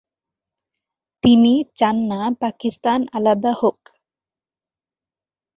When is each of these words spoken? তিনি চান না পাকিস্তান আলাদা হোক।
তিনি 1.23 1.53
চান 1.77 1.95
না 2.11 2.21
পাকিস্তান 2.41 2.99
আলাদা 3.17 3.51
হোক। 3.61 3.79